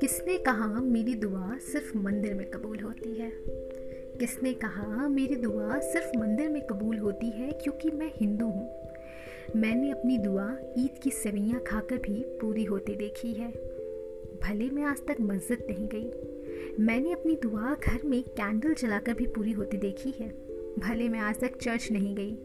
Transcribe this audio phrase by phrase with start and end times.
[0.00, 3.32] किसने कहा मेरी दुआ सिर्फ़ मंदिर में कबूल होती है?
[4.20, 8.70] किसने कहा मेरी दुआ सिर्फ़ मंदिर में कबूल होती है क्योंकि मैं हिंदू हूँ?
[9.56, 13.50] मैंने अपनी दुआ ईद की सवैयाँ खाकर भी पूरी होती देखी है।
[14.42, 16.12] भले मैं आज तक मस्जिद नहीं गई,
[16.80, 21.40] मैंने अपनी दुआ घर में कैंडल जलाकर भी पूरी होती देखी है। भले मैं आज
[21.40, 22.38] तक चर्च नहीं गई,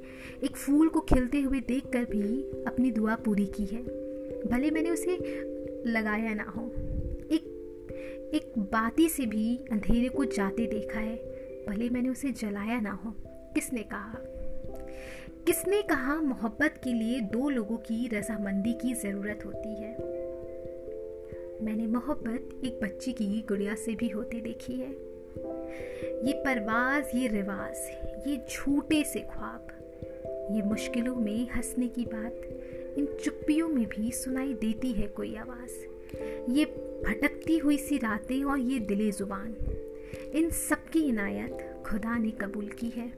[0.44, 3.84] एक फूल को खिलते हुए देखकर भी अपनी दुआ पूरी की है।
[4.48, 5.18] भले मैंने उसे
[5.88, 6.72] लगाया ना हो,
[7.32, 7.50] एक
[8.34, 11.16] एक बाती से भी अंधेरे को जाते देखा है,
[11.70, 14.20] भले मैंने उसे जलाया ना हो। किसने कहा?
[15.46, 19.98] किसने कहा मोहब्बत के लिए दो लोगों की रजामंदी की ज़रूरत होती है?
[21.66, 25.13] मैंने मोहब्बत एक बच्ची की गुड़िया से भी होती देखी है।
[26.28, 27.76] ये परवाज, ये रिवाज,
[28.28, 29.68] ये झूठे से ख्वाब,
[30.56, 32.42] ये मुश्किलों में हंसने की बात,
[32.98, 35.72] इन चुप्पियों में भी सुनाई देती है कोई आवाज़।
[36.52, 36.66] ये
[37.06, 39.56] भटकती हुई सी रातें और ये दिले ज़ुबान।
[40.34, 43.14] इन सब की इनायत खुदा ने कबूल की है।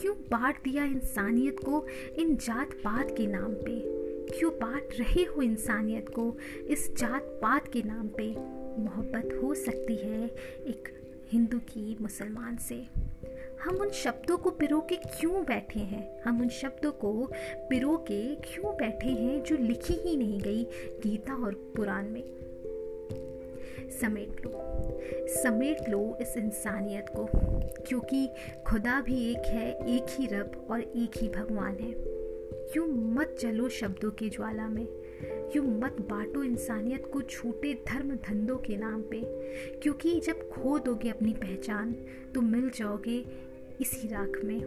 [0.00, 1.86] क्यों बांट दिया इंसानियत को
[2.18, 4.04] इन जात पात के नाम पे?
[4.38, 6.36] क्यों बांट रहे हो इंसानियत को
[6.68, 8.34] इस जात पात के नाम पे?
[8.82, 10.26] मोहब्बत हो सकती है
[10.66, 11.03] एक
[11.34, 12.86] हिंदू की, मुसलमान से।
[13.62, 16.22] हम उन शब्दों को पिरो के क्यों बैठे हैं?
[16.22, 17.32] हम उन शब्दों को
[17.70, 20.64] पिरो के क्यों बैठे हैं जो लिखी ही नहीं गई
[21.02, 22.24] गीता और पुराण में?
[24.00, 24.52] समेट लो।
[25.28, 27.28] समेट लो इस इंसानियत को,
[27.88, 28.30] क्योंकि
[28.66, 31.94] खुदा भी एक है, एक ही रब और एक ही भगवान है।
[32.72, 34.88] क्यों मत चलो शब्दों की ज्वाला में?
[35.56, 39.20] यूँ मत बांटो इंसानियत को छूटे धर्म धंधों के नाम पे।
[39.82, 41.92] क्योंकि जब खो दोगे अपनी पहचान
[42.34, 43.24] तो मिल जाओगे
[43.80, 44.60] इसी राख में।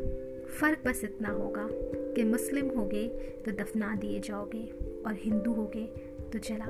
[0.59, 1.67] फ़र्क बस इतना होगा
[2.13, 3.07] कि मुस्लिम होगे
[3.45, 4.65] तो दफना दिए जाओगे
[5.05, 5.85] और हिंदू होगे
[6.33, 6.67] तो जला।